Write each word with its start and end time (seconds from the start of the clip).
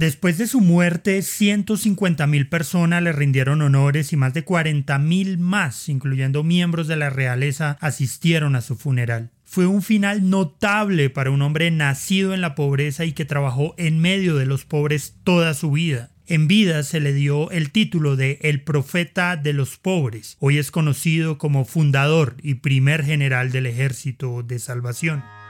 Después 0.00 0.38
de 0.38 0.46
su 0.46 0.62
muerte, 0.62 1.18
150.000 1.18 2.48
personas 2.48 3.02
le 3.02 3.12
rindieron 3.12 3.60
honores 3.60 4.14
y 4.14 4.16
más 4.16 4.32
de 4.32 4.46
40.000 4.46 5.36
más, 5.36 5.90
incluyendo 5.90 6.42
miembros 6.42 6.88
de 6.88 6.96
la 6.96 7.10
realeza, 7.10 7.76
asistieron 7.82 8.56
a 8.56 8.62
su 8.62 8.76
funeral. 8.76 9.28
Fue 9.44 9.66
un 9.66 9.82
final 9.82 10.30
notable 10.30 11.10
para 11.10 11.30
un 11.30 11.42
hombre 11.42 11.70
nacido 11.70 12.32
en 12.32 12.40
la 12.40 12.54
pobreza 12.54 13.04
y 13.04 13.12
que 13.12 13.26
trabajó 13.26 13.74
en 13.76 13.98
medio 13.98 14.36
de 14.36 14.46
los 14.46 14.64
pobres 14.64 15.16
toda 15.22 15.52
su 15.52 15.70
vida. 15.72 16.08
En 16.26 16.48
vida 16.48 16.82
se 16.82 17.00
le 17.00 17.12
dio 17.12 17.50
el 17.50 17.70
título 17.70 18.16
de 18.16 18.38
El 18.40 18.62
Profeta 18.62 19.36
de 19.36 19.52
los 19.52 19.76
Pobres. 19.76 20.38
Hoy 20.40 20.56
es 20.56 20.70
conocido 20.70 21.36
como 21.36 21.66
fundador 21.66 22.36
y 22.42 22.54
primer 22.54 23.04
general 23.04 23.52
del 23.52 23.66
Ejército 23.66 24.42
de 24.42 24.60
Salvación. 24.60 25.22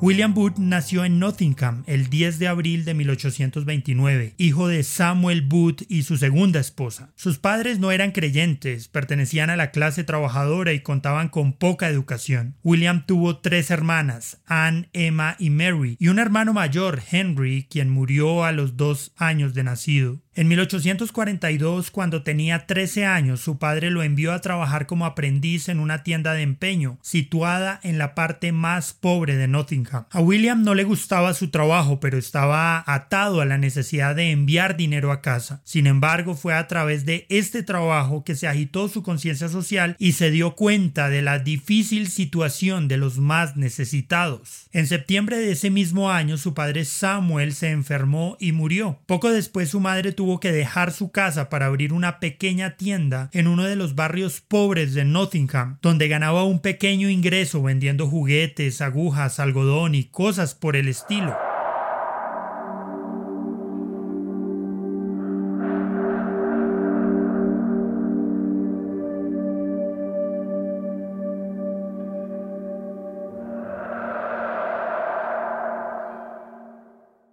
William 0.00 0.32
Booth 0.32 0.58
nació 0.58 1.04
en 1.04 1.18
Nottingham 1.18 1.82
el 1.88 2.08
10 2.08 2.38
de 2.38 2.46
abril 2.46 2.84
de 2.84 2.94
1829, 2.94 4.34
hijo 4.38 4.68
de 4.68 4.84
Samuel 4.84 5.42
Booth 5.42 5.82
y 5.88 6.04
su 6.04 6.16
segunda 6.16 6.60
esposa. 6.60 7.10
Sus 7.16 7.38
padres 7.38 7.80
no 7.80 7.90
eran 7.90 8.12
creyentes, 8.12 8.86
pertenecían 8.86 9.50
a 9.50 9.56
la 9.56 9.72
clase 9.72 10.04
trabajadora 10.04 10.72
y 10.72 10.82
contaban 10.82 11.28
con 11.28 11.52
poca 11.52 11.88
educación. 11.88 12.54
William 12.62 13.06
tuvo 13.06 13.38
tres 13.38 13.72
hermanas, 13.72 14.40
Anne, 14.46 14.88
Emma 14.92 15.34
y 15.40 15.50
Mary, 15.50 15.96
y 15.98 16.06
un 16.06 16.20
hermano 16.20 16.52
mayor, 16.52 17.02
Henry, 17.10 17.66
quien 17.68 17.90
murió 17.90 18.44
a 18.44 18.52
los 18.52 18.76
dos 18.76 19.12
años 19.16 19.52
de 19.52 19.64
nacido. 19.64 20.20
En 20.38 20.46
1842, 20.46 21.90
cuando 21.90 22.22
tenía 22.22 22.64
13 22.64 23.04
años, 23.04 23.40
su 23.40 23.58
padre 23.58 23.90
lo 23.90 24.04
envió 24.04 24.32
a 24.32 24.40
trabajar 24.40 24.86
como 24.86 25.04
aprendiz 25.04 25.68
en 25.68 25.80
una 25.80 26.04
tienda 26.04 26.32
de 26.32 26.42
empeño, 26.42 26.96
situada 27.02 27.80
en 27.82 27.98
la 27.98 28.14
parte 28.14 28.52
más 28.52 28.92
pobre 28.92 29.34
de 29.34 29.48
Nottingham. 29.48 30.04
A 30.12 30.20
William 30.20 30.62
no 30.62 30.76
le 30.76 30.84
gustaba 30.84 31.34
su 31.34 31.50
trabajo, 31.50 31.98
pero 31.98 32.18
estaba 32.18 32.84
atado 32.86 33.40
a 33.40 33.46
la 33.46 33.58
necesidad 33.58 34.14
de 34.14 34.30
enviar 34.30 34.76
dinero 34.76 35.10
a 35.10 35.22
casa. 35.22 35.60
Sin 35.64 35.88
embargo, 35.88 36.36
fue 36.36 36.54
a 36.54 36.68
través 36.68 37.04
de 37.04 37.26
este 37.30 37.64
trabajo 37.64 38.22
que 38.22 38.36
se 38.36 38.46
agitó 38.46 38.86
su 38.86 39.02
conciencia 39.02 39.48
social 39.48 39.96
y 39.98 40.12
se 40.12 40.30
dio 40.30 40.54
cuenta 40.54 41.08
de 41.08 41.20
la 41.20 41.40
difícil 41.40 42.08
situación 42.08 42.86
de 42.86 42.96
los 42.96 43.18
más 43.18 43.56
necesitados. 43.56 44.68
En 44.70 44.86
septiembre 44.86 45.38
de 45.38 45.50
ese 45.50 45.70
mismo 45.70 46.12
año, 46.12 46.38
su 46.38 46.54
padre 46.54 46.84
Samuel 46.84 47.54
se 47.54 47.70
enfermó 47.70 48.36
y 48.38 48.52
murió. 48.52 49.00
Poco 49.06 49.32
después, 49.32 49.70
su 49.70 49.80
madre 49.80 50.12
tuvo 50.12 50.27
tuvo 50.28 50.40
que 50.40 50.52
dejar 50.52 50.92
su 50.92 51.10
casa 51.10 51.48
para 51.48 51.64
abrir 51.64 51.94
una 51.94 52.20
pequeña 52.20 52.76
tienda 52.76 53.30
en 53.32 53.46
uno 53.46 53.64
de 53.64 53.76
los 53.76 53.94
barrios 53.94 54.42
pobres 54.42 54.92
de 54.92 55.06
Nottingham, 55.06 55.78
donde 55.80 56.06
ganaba 56.06 56.44
un 56.44 56.60
pequeño 56.60 57.08
ingreso 57.08 57.62
vendiendo 57.62 58.06
juguetes, 58.06 58.82
agujas, 58.82 59.40
algodón 59.40 59.94
y 59.94 60.04
cosas 60.04 60.54
por 60.54 60.76
el 60.76 60.88
estilo. 60.88 61.47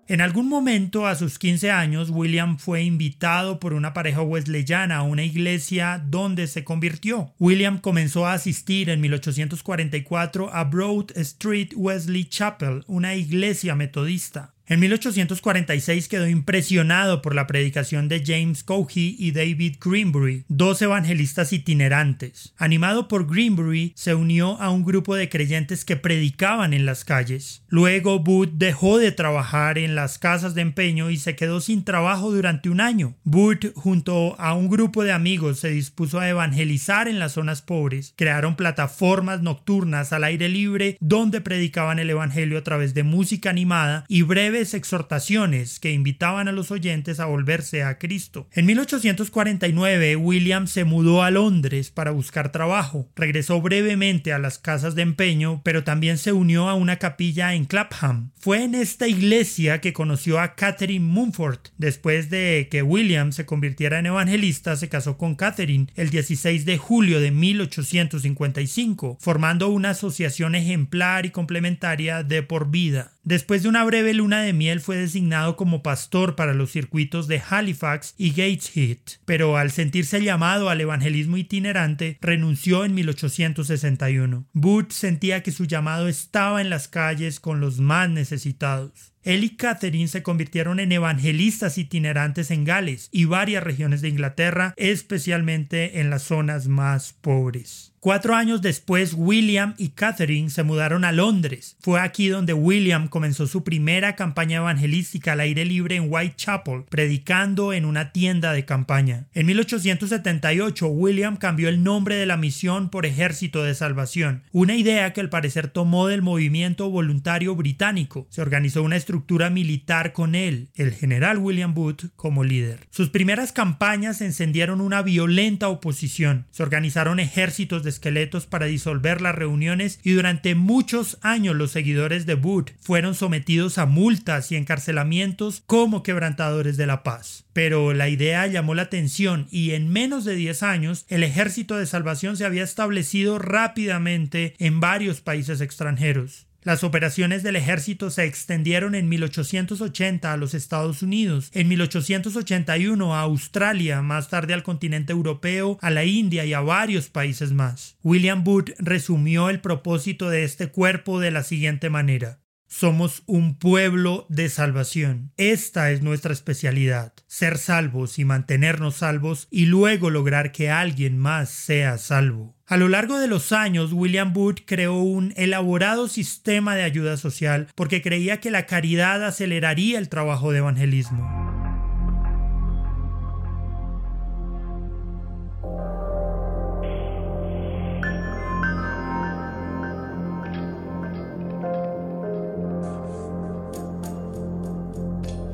En 0.07 0.21
algún 0.21 0.47
momento, 0.47 1.07
a 1.07 1.15
sus 1.15 1.39
15 1.39 1.71
años, 1.71 2.11
William 2.11 2.59
fue 2.59 2.83
invitado 2.83 3.59
por 3.59 3.73
una 3.73 3.93
pareja 3.93 4.21
wesleyana 4.21 4.97
a 4.97 5.01
una 5.01 5.23
iglesia 5.23 6.03
donde 6.07 6.45
se 6.45 6.63
convirtió. 6.63 7.33
William 7.39 7.79
comenzó 7.79 8.27
a 8.27 8.33
asistir 8.33 8.91
en 8.91 9.01
1844 9.01 10.53
a 10.53 10.63
Broad 10.65 11.17
Street 11.17 11.69
Wesley 11.75 12.25
Chapel, 12.25 12.83
una 12.85 13.15
iglesia 13.15 13.73
metodista. 13.73 14.54
En 14.67 14.79
1846 14.79 16.07
quedó 16.07 16.27
impresionado 16.27 17.21
por 17.21 17.35
la 17.35 17.45
predicación 17.45 18.07
de 18.07 18.23
James 18.25 18.63
Cowie 18.63 19.15
y 19.15 19.31
David 19.31 19.75
Greenbury, 19.79 20.43
dos 20.47 20.81
evangelistas 20.81 21.53
itinerantes. 21.53 22.51
Animado 22.57 23.07
por 23.07 23.27
Greenbury, 23.31 23.93
se 23.95 24.15
unió 24.15 24.59
a 24.59 24.71
un 24.71 24.83
grupo 24.83 25.15
de 25.15 25.29
creyentes 25.29 25.85
que 25.85 25.97
predicaban 25.97 26.73
en 26.73 26.87
las 26.87 27.05
calles. 27.05 27.61
Luego 27.67 28.17
Booth 28.19 28.53
dejó 28.53 28.97
de 28.97 29.11
trabajar 29.11 29.77
en 29.77 29.93
las 29.93 30.17
casas 30.17 30.55
de 30.55 30.61
empeño 30.61 31.11
y 31.11 31.17
se 31.17 31.35
quedó 31.35 31.61
sin 31.61 31.83
trabajo 31.83 32.31
durante 32.31 32.69
un 32.71 32.81
año. 32.81 33.13
Booth, 33.23 33.71
junto 33.75 34.35
a 34.39 34.55
un 34.55 34.67
grupo 34.67 35.03
de 35.03 35.11
amigos, 35.11 35.59
se 35.59 35.69
dispuso 35.69 36.19
a 36.19 36.27
evangelizar 36.27 37.07
en 37.07 37.19
las 37.19 37.33
zonas 37.33 37.61
pobres. 37.61 38.15
Crearon 38.15 38.55
plataformas 38.55 39.43
nocturnas 39.43 40.11
al 40.11 40.23
aire 40.23 40.49
libre 40.49 40.97
donde 41.01 41.39
predicaban 41.39 41.99
el 41.99 42.09
evangelio 42.09 42.57
a 42.57 42.63
través 42.63 42.95
de 42.95 43.03
música 43.03 43.51
animada 43.51 44.05
y 44.07 44.23
breve 44.55 44.77
exhortaciones 44.77 45.79
que 45.81 45.91
invitaban 45.91 46.47
a 46.47 46.53
los 46.53 46.71
oyentes 46.71 47.19
a 47.19 47.25
volverse 47.25 47.83
a 47.83 47.97
Cristo. 47.97 48.47
En 48.53 48.65
1849 48.65 50.15
William 50.15 50.67
se 50.67 50.85
mudó 50.85 51.23
a 51.23 51.31
Londres 51.31 51.91
para 51.91 52.11
buscar 52.11 52.53
trabajo. 52.53 53.09
Regresó 53.17 53.61
brevemente 53.61 54.31
a 54.31 54.39
las 54.39 54.57
casas 54.57 54.95
de 54.95 55.01
empeño, 55.01 55.59
pero 55.65 55.83
también 55.83 56.17
se 56.17 56.31
unió 56.31 56.69
a 56.69 56.75
una 56.75 56.95
capilla 56.99 57.53
en 57.53 57.65
Clapham. 57.65 58.31
Fue 58.39 58.63
en 58.63 58.75
esta 58.75 59.09
iglesia 59.09 59.81
que 59.81 59.91
conoció 59.91 60.39
a 60.39 60.55
Catherine 60.55 61.05
Mumford. 61.05 61.59
Después 61.77 62.29
de 62.29 62.69
que 62.71 62.81
William 62.81 63.33
se 63.33 63.45
convirtiera 63.45 63.99
en 63.99 64.05
evangelista, 64.05 64.77
se 64.77 64.87
casó 64.87 65.17
con 65.17 65.35
Catherine 65.35 65.87
el 65.95 66.11
16 66.11 66.65
de 66.65 66.77
julio 66.77 67.19
de 67.19 67.31
1855, 67.31 69.17
formando 69.19 69.67
una 69.67 69.89
asociación 69.89 70.55
ejemplar 70.55 71.25
y 71.25 71.31
complementaria 71.31 72.23
de 72.23 72.41
por 72.41 72.71
vida. 72.71 73.14
Después 73.25 73.63
de 73.63 73.69
una 73.69 73.83
breve 73.83 74.13
luna 74.13 74.43
de 74.43 74.53
miel 74.53 74.81
fue 74.81 74.97
designado 74.97 75.55
como 75.55 75.81
pastor 75.81 76.35
para 76.35 76.53
los 76.53 76.71
circuitos 76.71 77.27
de 77.27 77.41
Halifax 77.49 78.13
y 78.19 78.29
Gateshead, 78.29 78.99
pero 79.25 79.57
al 79.57 79.71
sentirse 79.71 80.21
llamado 80.21 80.69
al 80.69 80.79
evangelismo 80.79 81.35
itinerante 81.35 82.19
renunció 82.21 82.85
en 82.85 82.93
1861. 82.93 84.45
Booth 84.53 84.91
sentía 84.91 85.41
que 85.41 85.51
su 85.51 85.65
llamado 85.65 86.07
estaba 86.07 86.61
en 86.61 86.69
las 86.69 86.87
calles 86.87 87.39
con 87.39 87.59
los 87.59 87.79
más 87.79 88.11
necesitados. 88.11 89.15
Él 89.23 89.43
y 89.43 89.55
Catherine 89.55 90.07
se 90.07 90.21
convirtieron 90.21 90.79
en 90.79 90.91
evangelistas 90.91 91.79
itinerantes 91.79 92.51
en 92.51 92.63
Gales 92.63 93.09
y 93.11 93.25
varias 93.25 93.63
regiones 93.63 94.01
de 94.01 94.09
Inglaterra, 94.09 94.75
especialmente 94.77 95.99
en 95.99 96.11
las 96.11 96.21
zonas 96.21 96.67
más 96.67 97.13
pobres. 97.13 97.94
Cuatro 98.05 98.35
años 98.35 98.61
después, 98.61 99.15
William 99.17 99.73
y 99.79 99.89
Catherine 99.89 100.51
se 100.51 100.61
mudaron 100.61 101.05
a 101.05 101.11
Londres. 101.11 101.75
Fue 101.79 101.99
aquí 101.99 102.27
donde 102.27 102.53
William 102.53 103.07
comenzó 103.07 103.47
su 103.47 103.63
primera 103.63 104.15
campaña 104.15 104.57
evangelística 104.57 105.31
al 105.31 105.39
aire 105.39 105.65
libre 105.65 105.95
en 105.95 106.13
Whitechapel, 106.13 106.83
predicando 106.87 107.73
en 107.73 107.83
una 107.83 108.11
tienda 108.11 108.53
de 108.53 108.63
campaña. 108.63 109.25
En 109.33 109.47
1878, 109.47 110.85
William 110.85 111.37
cambió 111.37 111.67
el 111.67 111.81
nombre 111.81 112.15
de 112.15 112.27
la 112.27 112.37
misión 112.37 112.91
por 112.91 113.07
Ejército 113.07 113.63
de 113.63 113.73
Salvación, 113.73 114.43
una 114.51 114.75
idea 114.75 115.11
que 115.11 115.21
al 115.21 115.31
parecer 115.31 115.69
tomó 115.69 116.05
del 116.05 116.21
movimiento 116.21 116.91
voluntario 116.91 117.55
británico. 117.55 118.27
Se 118.29 118.43
organizó 118.43 118.83
una 118.83 118.97
estructura 118.97 119.49
militar 119.49 120.13
con 120.13 120.35
él, 120.35 120.69
el 120.75 120.93
general 120.93 121.39
William 121.39 121.73
Booth, 121.73 122.11
como 122.15 122.43
líder. 122.43 122.81
Sus 122.91 123.09
primeras 123.09 123.51
campañas 123.51 124.21
encendieron 124.21 124.79
una 124.79 125.01
violenta 125.01 125.69
oposición. 125.69 126.45
Se 126.51 126.61
organizaron 126.61 127.19
ejércitos 127.19 127.83
de 127.83 127.94
esqueletos 127.95 128.45
para 128.45 128.67
disolver 128.67 129.21
las 129.21 129.35
reuniones 129.35 129.99
y 130.03 130.11
durante 130.11 130.55
muchos 130.55 131.17
años 131.21 131.55
los 131.55 131.71
seguidores 131.71 132.25
de 132.25 132.35
Booth 132.35 132.71
fueron 132.79 133.15
sometidos 133.15 133.77
a 133.77 133.85
multas 133.85 134.51
y 134.51 134.55
encarcelamientos 134.55 135.63
como 135.65 136.03
quebrantadores 136.03 136.77
de 136.77 136.85
la 136.85 137.03
paz. 137.03 137.45
Pero 137.53 137.93
la 137.93 138.09
idea 138.09 138.45
llamó 138.47 138.75
la 138.75 138.83
atención 138.83 139.47
y 139.49 139.71
en 139.71 139.89
menos 139.89 140.25
de 140.25 140.35
10 140.35 140.63
años 140.63 141.05
el 141.09 141.23
ejército 141.23 141.77
de 141.77 141.85
salvación 141.85 142.37
se 142.37 142.45
había 142.45 142.63
establecido 142.63 143.39
rápidamente 143.39 144.55
en 144.59 144.79
varios 144.79 145.21
países 145.21 145.61
extranjeros. 145.61 146.44
Las 146.65 146.83
operaciones 146.83 147.43
del 147.43 147.57
ejército 147.57 148.09
se 148.09 148.23
extendieron 148.23 148.95
en 148.95 149.07
1880 149.07 150.33
a 150.33 150.35
los 150.35 150.55
Estados 150.55 151.03
Unidos, 151.03 151.51
en 151.53 151.67
1881 151.67 153.15
a 153.15 153.21
Australia, 153.21 154.01
más 154.01 154.29
tarde 154.29 154.55
al 154.55 154.63
continente 154.63 155.13
europeo, 155.13 155.77
a 155.79 155.91
la 155.91 156.05
India 156.05 156.43
y 156.43 156.53
a 156.53 156.61
varios 156.61 157.09
países 157.09 157.51
más. 157.51 157.97
William 158.01 158.43
Booth 158.43 158.71
resumió 158.79 159.51
el 159.51 159.61
propósito 159.61 160.31
de 160.31 160.43
este 160.43 160.69
cuerpo 160.69 161.19
de 161.19 161.29
la 161.29 161.43
siguiente 161.43 161.91
manera. 161.91 162.39
Somos 162.67 163.23
un 163.25 163.57
pueblo 163.57 164.25
de 164.29 164.49
salvación. 164.49 165.31
Esta 165.37 165.91
es 165.91 166.01
nuestra 166.01 166.33
especialidad, 166.33 167.13
ser 167.27 167.57
salvos 167.57 168.19
y 168.19 168.25
mantenernos 168.25 168.95
salvos 168.95 169.47
y 169.51 169.65
luego 169.65 170.09
lograr 170.09 170.51
que 170.51 170.69
alguien 170.69 171.17
más 171.17 171.49
sea 171.49 171.97
salvo. 171.97 172.55
A 172.67 172.77
lo 172.77 172.89
largo 172.89 173.19
de 173.19 173.27
los 173.27 173.51
años, 173.51 173.93
William 173.93 174.33
Booth 174.33 174.61
creó 174.65 174.97
un 174.97 175.33
elaborado 175.37 176.07
sistema 176.07 176.75
de 176.75 176.83
ayuda 176.83 177.17
social 177.17 177.67
porque 177.75 178.01
creía 178.01 178.39
que 178.39 178.49
la 178.49 178.65
caridad 178.65 179.23
aceleraría 179.23 179.99
el 179.99 180.09
trabajo 180.09 180.51
de 180.51 180.57
evangelismo. 180.57 181.44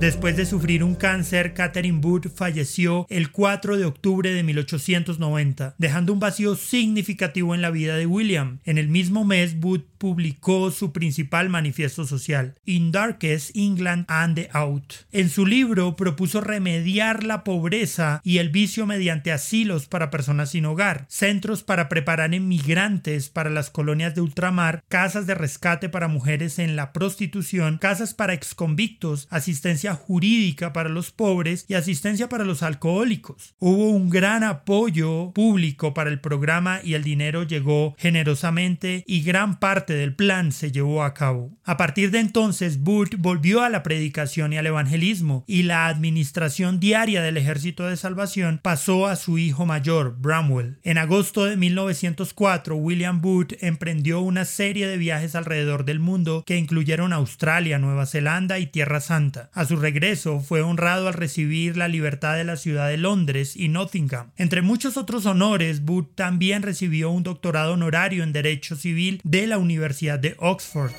Después 0.01 0.35
de 0.35 0.47
sufrir 0.47 0.83
un 0.83 0.95
cáncer, 0.95 1.53
Catherine 1.53 1.99
Booth 2.01 2.33
falleció 2.33 3.05
el 3.11 3.29
4 3.31 3.77
de 3.77 3.85
octubre 3.85 4.33
de 4.33 4.41
1890, 4.41 5.75
dejando 5.77 6.11
un 6.11 6.19
vacío 6.19 6.55
significativo 6.55 7.53
en 7.53 7.61
la 7.61 7.69
vida 7.69 7.95
de 7.95 8.07
William. 8.07 8.57
En 8.65 8.79
el 8.79 8.87
mismo 8.87 9.25
mes, 9.25 9.59
Booth 9.59 9.85
publicó 9.99 10.71
su 10.71 10.91
principal 10.91 11.49
manifiesto 11.49 12.07
social, 12.07 12.55
In 12.65 12.91
Darkest 12.91 13.55
England 13.55 14.05
and 14.07 14.33
the 14.33 14.49
Out. 14.53 15.05
En 15.11 15.29
su 15.29 15.45
libro 15.45 15.95
propuso 15.95 16.41
remediar 16.41 17.23
la 17.23 17.43
pobreza 17.43 18.21
y 18.23 18.39
el 18.39 18.49
vicio 18.49 18.87
mediante 18.87 19.31
asilos 19.31 19.85
para 19.85 20.09
personas 20.09 20.49
sin 20.49 20.65
hogar, 20.65 21.05
centros 21.09 21.61
para 21.61 21.89
preparar 21.89 22.33
inmigrantes 22.33 23.29
para 23.29 23.51
las 23.51 23.69
colonias 23.69 24.15
de 24.15 24.21
ultramar, 24.21 24.83
casas 24.87 25.27
de 25.27 25.35
rescate 25.35 25.89
para 25.89 26.07
mujeres 26.07 26.57
en 26.57 26.75
la 26.75 26.91
prostitución, 26.91 27.77
casas 27.77 28.15
para 28.15 28.33
exconvictos, 28.33 29.27
asistencia 29.29 29.90
jurídica 29.95 30.73
para 30.73 30.89
los 30.89 31.11
pobres 31.11 31.65
y 31.67 31.73
asistencia 31.73 32.29
para 32.29 32.45
los 32.45 32.63
alcohólicos. 32.63 33.55
Hubo 33.59 33.89
un 33.89 34.09
gran 34.09 34.43
apoyo 34.43 35.31
público 35.33 35.93
para 35.93 36.09
el 36.09 36.19
programa 36.19 36.79
y 36.83 36.93
el 36.93 37.03
dinero 37.03 37.43
llegó 37.43 37.95
generosamente 37.97 39.03
y 39.07 39.21
gran 39.23 39.59
parte 39.59 39.93
del 39.93 40.15
plan 40.15 40.51
se 40.51 40.71
llevó 40.71 41.03
a 41.03 41.13
cabo. 41.13 41.51
A 41.63 41.77
partir 41.77 42.11
de 42.11 42.19
entonces, 42.19 42.79
Booth 42.79 43.15
volvió 43.17 43.61
a 43.61 43.69
la 43.69 43.83
predicación 43.83 44.53
y 44.53 44.57
al 44.57 44.67
evangelismo 44.67 45.43
y 45.47 45.63
la 45.63 45.87
administración 45.87 46.79
diaria 46.79 47.21
del 47.21 47.37
Ejército 47.37 47.87
de 47.87 47.97
Salvación 47.97 48.59
pasó 48.61 49.07
a 49.07 49.15
su 49.15 49.37
hijo 49.37 49.65
mayor, 49.65 50.15
Bramwell. 50.19 50.77
En 50.83 50.97
agosto 50.97 51.45
de 51.45 51.57
1904, 51.57 52.75
William 52.75 53.21
Booth 53.21 53.53
emprendió 53.61 54.21
una 54.21 54.45
serie 54.45 54.87
de 54.87 54.97
viajes 54.97 55.35
alrededor 55.35 55.85
del 55.85 55.99
mundo 55.99 56.43
que 56.45 56.57
incluyeron 56.57 57.13
Australia, 57.13 57.79
Nueva 57.79 58.05
Zelanda 58.05 58.59
y 58.59 58.67
Tierra 58.67 58.99
Santa. 58.99 59.49
A 59.53 59.65
su 59.65 59.77
regreso 59.81 60.39
fue 60.39 60.61
honrado 60.61 61.07
al 61.07 61.13
recibir 61.13 61.77
la 61.77 61.87
libertad 61.87 62.35
de 62.35 62.43
la 62.43 62.55
ciudad 62.55 62.89
de 62.89 62.97
Londres 62.97 63.55
y 63.55 63.67
Nottingham. 63.67 64.31
Entre 64.37 64.61
muchos 64.61 64.97
otros 64.97 65.25
honores, 65.25 65.83
Booth 65.83 66.15
también 66.15 66.63
recibió 66.63 67.09
un 67.09 67.23
doctorado 67.23 67.73
honorario 67.73 68.23
en 68.23 68.33
Derecho 68.33 68.75
Civil 68.75 69.19
de 69.23 69.47
la 69.47 69.57
Universidad 69.57 70.19
de 70.19 70.35
Oxford. 70.37 70.91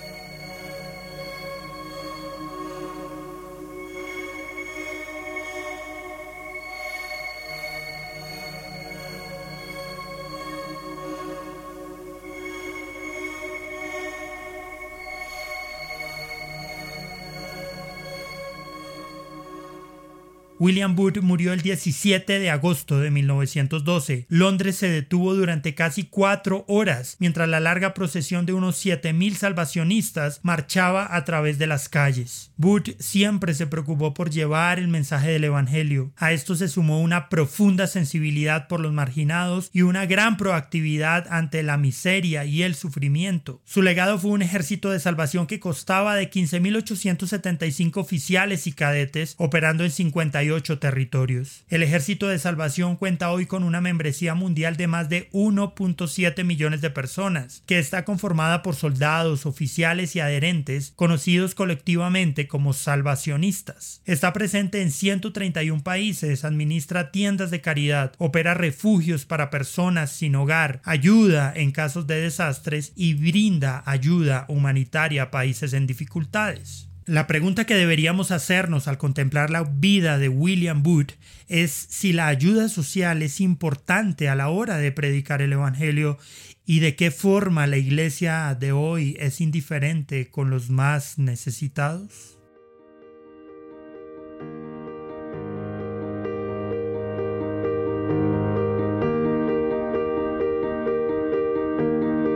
William 20.59 20.95
Booth 20.95 21.19
murió 21.23 21.53
el 21.53 21.61
17 21.61 22.39
de 22.39 22.51
agosto 22.51 23.01
de 23.01 23.11
1912. 23.11 24.27
Londres 24.29 24.77
se 24.77 24.89
detuvo 24.89 25.35
durante 25.35 25.75
casi 25.75 26.05
cuatro 26.05 26.65
horas 26.69 27.17
mientras 27.19 27.49
la 27.49 27.59
larga 27.59 27.95
procesión 27.95 28.47
de 28.47 28.53
unos 28.53 28.85
7.000 28.85 29.35
salvacionistas 29.35 30.41
marchaba 30.43 31.17
a 31.17 31.25
través 31.25 31.59
de 31.59 31.67
las 31.67 31.89
calles. 31.89 32.53
Booth 32.57 32.91
siempre 33.01 33.55
se 33.55 33.67
preocupó 33.67 34.15
por 34.15 34.31
llevar 34.31 34.79
el 34.79 34.89
mensaje 34.89 35.31
del 35.31 35.45
Evangelio. 35.45 36.13
A 36.17 36.33
esto 36.33 36.55
se 36.55 36.69
sumó 36.69 37.01
una 37.01 37.29
profunda 37.29 37.87
sensibilidad 37.87 38.69
por 38.69 38.81
los 38.81 38.93
marginados 38.93 39.71
y 39.73 39.83
una 39.83 40.07
gran 40.07 40.37
proactividad 40.37 41.27
ante 41.31 41.63
la 41.63 41.77
miseria 41.77 42.45
y 42.45 42.63
el 42.63 42.75
sufrimiento. 42.75 43.61
Su 43.65 43.83
legado 43.83 44.19
fue 44.19 44.31
un 44.31 44.43
ejército 44.43 44.91
de 44.91 45.01
salvación 45.01 45.47
que 45.47 45.61
costaba 45.61 46.15
de 46.15 46.31
15.875 46.31 47.97
oficiales 47.97 48.67
y 48.67 48.73
cadetes 48.73 49.35
operando 49.39 49.83
en 49.85 49.91
58 49.91 50.52
territorios. 50.61 51.65
El 51.69 51.83
Ejército 51.83 52.29
de 52.29 52.39
Salvación 52.39 52.97
cuenta 52.97 53.31
hoy 53.31 53.47
con 53.47 53.65
una 53.65 53.81
membresía 53.81 54.35
mundial 54.35 54.77
de 54.77 54.87
más 54.87 55.09
de 55.09 55.31
1.7 55.33 56.45
millones 56.45 56.81
de 56.81 56.91
personas, 56.91 57.63
que 57.67 57.79
está 57.79 58.05
conformada 58.05 58.63
por 58.63 58.75
soldados, 58.75 59.47
oficiales 59.47 60.15
y 60.17 60.21
adherentes, 60.21 60.93
conocidos 60.97 61.55
colectivamente 61.55 62.49
como 62.49 62.73
salvacionistas. 62.73 64.03
Está 64.05 64.33
presente 64.33 64.83
en 64.83 64.91
131 64.91 65.83
países, 65.83 66.45
administra 66.45 67.11
tiendas 67.11 67.51
de 67.51 67.61
caridad, 67.61 68.13
opera 68.19 68.55
refugios 68.55 69.25
para 69.25 69.51
personas 69.51 70.11
sin 70.13 70.37
hogar, 70.37 70.81
ayuda 70.85 71.53
en 71.55 71.73
casos 71.73 72.07
de 72.07 72.21
desastres 72.21 72.93
y 72.97 73.15
brinda 73.15 73.83
ayuda 73.87 74.47
humanitaria 74.49 75.25
a 75.25 75.31
países 75.31 75.73
en 75.73 75.87
dificultades. 75.87 76.92
La 77.05 77.27
pregunta 77.27 77.65
que 77.65 77.75
deberíamos 77.75 78.31
hacernos 78.31 78.87
al 78.87 78.97
contemplar 78.97 79.51
la 79.51 79.65
vida 79.65 80.19
de 80.19 80.29
William 80.29 80.85
Booth 80.85 81.13
es 81.49 81.73
si 81.73 82.13
la 82.13 82.29
ayuda 82.29 82.69
social 82.69 83.23
es 83.23 83.41
importante 83.41 84.29
a 84.29 84.37
la 84.37 84.49
hora 84.49 84.77
de 84.77 84.93
predicar 84.93 85.43
el 85.43 85.53
Evangelio 85.53 86.17
y 86.65 86.79
de 86.79 86.95
qué 86.95 87.11
forma 87.11 87.67
la 87.67 87.77
iglesia 87.77 88.57
de 88.59 88.71
hoy 88.71 89.17
es 89.19 89.41
indiferente 89.41 90.31
con 90.31 90.49
los 90.51 90.71
más 90.71 91.19
necesitados. 91.19 92.39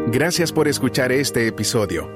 Gracias 0.09 0.51
por 0.51 0.67
escuchar 0.67 1.13
este 1.13 1.47
episodio. 1.47 2.16